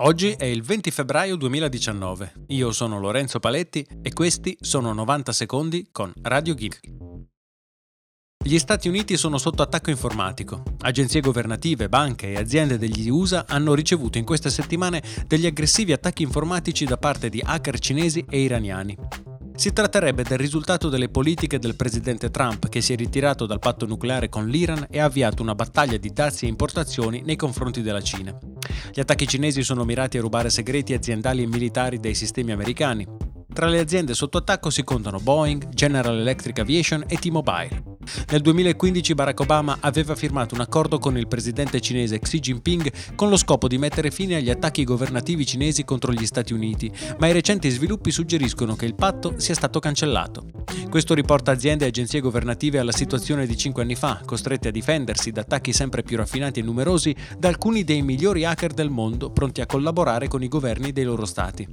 Oggi 0.00 0.30
è 0.30 0.44
il 0.44 0.62
20 0.62 0.92
febbraio 0.92 1.34
2019. 1.34 2.44
Io 2.48 2.70
sono 2.70 3.00
Lorenzo 3.00 3.40
Paletti 3.40 3.84
e 4.00 4.12
questi 4.12 4.56
sono 4.60 4.92
90 4.92 5.32
secondi 5.32 5.88
con 5.90 6.12
Radio 6.22 6.54
Geek. 6.54 6.80
Gli 8.44 8.58
Stati 8.58 8.86
Uniti 8.86 9.16
sono 9.16 9.38
sotto 9.38 9.62
attacco 9.62 9.90
informatico. 9.90 10.62
Agenzie 10.82 11.20
governative, 11.20 11.88
banche 11.88 12.28
e 12.28 12.36
aziende 12.36 12.78
degli 12.78 13.08
USA 13.08 13.44
hanno 13.48 13.74
ricevuto 13.74 14.18
in 14.18 14.24
queste 14.24 14.50
settimane 14.50 15.02
degli 15.26 15.46
aggressivi 15.46 15.92
attacchi 15.92 16.22
informatici 16.22 16.84
da 16.84 16.96
parte 16.96 17.28
di 17.28 17.42
hacker 17.44 17.80
cinesi 17.80 18.24
e 18.30 18.40
iraniani. 18.40 18.96
Si 19.56 19.72
tratterebbe 19.72 20.22
del 20.22 20.38
risultato 20.38 20.88
delle 20.88 21.08
politiche 21.08 21.58
del 21.58 21.74
presidente 21.74 22.30
Trump 22.30 22.68
che 22.68 22.80
si 22.80 22.92
è 22.92 22.96
ritirato 22.96 23.46
dal 23.46 23.58
patto 23.58 23.84
nucleare 23.84 24.28
con 24.28 24.46
l'Iran 24.46 24.86
e 24.88 25.00
ha 25.00 25.06
avviato 25.06 25.42
una 25.42 25.56
battaglia 25.56 25.96
di 25.96 26.12
dazi 26.12 26.44
e 26.44 26.48
importazioni 26.48 27.22
nei 27.22 27.34
confronti 27.34 27.82
della 27.82 28.00
Cina. 28.00 28.38
Gli 28.98 29.02
attacchi 29.02 29.28
cinesi 29.28 29.62
sono 29.62 29.84
mirati 29.84 30.18
a 30.18 30.20
rubare 30.20 30.50
segreti 30.50 30.92
aziendali 30.92 31.44
e 31.44 31.46
militari 31.46 32.00
dai 32.00 32.16
sistemi 32.16 32.50
americani. 32.50 33.06
Tra 33.54 33.68
le 33.68 33.78
aziende 33.78 34.12
sotto 34.12 34.38
attacco 34.38 34.70
si 34.70 34.82
contano 34.82 35.20
Boeing, 35.20 35.68
General 35.68 36.18
Electric 36.18 36.58
Aviation 36.58 37.04
e 37.06 37.16
T-Mobile. 37.16 37.87
Nel 38.30 38.40
2015 38.40 39.14
Barack 39.14 39.40
Obama 39.40 39.78
aveva 39.80 40.14
firmato 40.14 40.54
un 40.54 40.60
accordo 40.60 40.98
con 40.98 41.16
il 41.16 41.28
presidente 41.28 41.80
cinese 41.80 42.18
Xi 42.18 42.40
Jinping 42.40 42.92
con 43.14 43.28
lo 43.28 43.36
scopo 43.36 43.68
di 43.68 43.78
mettere 43.78 44.10
fine 44.10 44.36
agli 44.36 44.50
attacchi 44.50 44.84
governativi 44.84 45.46
cinesi 45.46 45.84
contro 45.84 46.12
gli 46.12 46.26
Stati 46.26 46.52
Uniti, 46.52 46.90
ma 47.18 47.26
i 47.26 47.32
recenti 47.32 47.68
sviluppi 47.70 48.10
suggeriscono 48.10 48.76
che 48.76 48.86
il 48.86 48.94
patto 48.94 49.34
sia 49.38 49.54
stato 49.54 49.78
cancellato. 49.80 50.44
Questo 50.88 51.14
riporta 51.14 51.50
aziende 51.50 51.84
e 51.84 51.88
agenzie 51.88 52.20
governative 52.20 52.78
alla 52.78 52.92
situazione 52.92 53.46
di 53.46 53.56
cinque 53.56 53.82
anni 53.82 53.94
fa, 53.94 54.22
costrette 54.24 54.68
a 54.68 54.72
difendersi 54.72 55.30
da 55.30 55.42
attacchi 55.42 55.72
sempre 55.72 56.02
più 56.02 56.16
raffinati 56.16 56.60
e 56.60 56.62
numerosi 56.62 57.14
da 57.38 57.48
alcuni 57.48 57.84
dei 57.84 58.02
migliori 58.02 58.44
hacker 58.44 58.72
del 58.72 58.90
mondo 58.90 59.30
pronti 59.30 59.60
a 59.60 59.66
collaborare 59.66 60.28
con 60.28 60.42
i 60.42 60.48
governi 60.48 60.92
dei 60.92 61.04
loro 61.04 61.26
stati. 61.26 61.66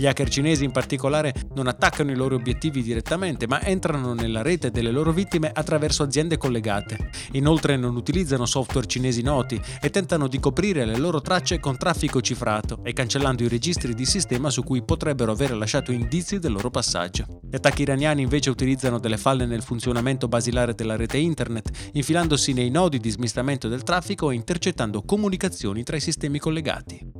Gli 0.00 0.06
hacker 0.06 0.30
cinesi 0.30 0.64
in 0.64 0.70
particolare 0.70 1.34
non 1.54 1.66
attaccano 1.66 2.10
i 2.10 2.14
loro 2.14 2.34
obiettivi 2.34 2.82
direttamente, 2.82 3.46
ma 3.46 3.60
entrano 3.60 4.14
nella 4.14 4.40
rete 4.40 4.70
delle 4.70 4.90
loro 4.90 5.12
vittime 5.12 5.50
attraverso 5.52 6.02
aziende 6.02 6.38
collegate. 6.38 7.10
Inoltre 7.32 7.76
non 7.76 7.96
utilizzano 7.96 8.46
software 8.46 8.86
cinesi 8.86 9.20
noti 9.20 9.60
e 9.78 9.90
tentano 9.90 10.26
di 10.26 10.40
coprire 10.40 10.86
le 10.86 10.96
loro 10.96 11.20
tracce 11.20 11.60
con 11.60 11.76
traffico 11.76 12.22
cifrato 12.22 12.80
e 12.82 12.94
cancellando 12.94 13.42
i 13.42 13.48
registri 13.48 13.92
di 13.92 14.06
sistema 14.06 14.48
su 14.48 14.62
cui 14.62 14.82
potrebbero 14.82 15.32
aver 15.32 15.54
lasciato 15.54 15.92
indizi 15.92 16.38
del 16.38 16.52
loro 16.52 16.70
passaggio. 16.70 17.42
Gli 17.42 17.56
attacchi 17.56 17.82
iraniani 17.82 18.22
invece 18.22 18.48
utilizzano 18.48 18.98
delle 18.98 19.18
falle 19.18 19.44
nel 19.44 19.60
funzionamento 19.60 20.28
basilare 20.28 20.74
della 20.74 20.96
rete 20.96 21.18
internet, 21.18 21.90
infilandosi 21.92 22.54
nei 22.54 22.70
nodi 22.70 23.00
di 23.00 23.10
smistamento 23.10 23.68
del 23.68 23.82
traffico 23.82 24.30
e 24.30 24.34
intercettando 24.34 25.02
comunicazioni 25.02 25.82
tra 25.82 25.96
i 25.96 26.00
sistemi 26.00 26.38
collegati. 26.38 27.19